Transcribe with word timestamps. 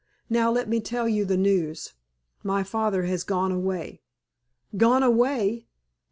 Now 0.31 0.49
let 0.51 0.67
me 0.67 0.79
tell 0.79 1.07
you 1.07 1.25
the 1.25 1.37
news. 1.37 1.93
My 2.41 2.63
father 2.63 3.03
has 3.03 3.23
gone 3.23 3.51
away." 3.51 4.01
"Gone 4.75 5.03
away! 5.03 5.67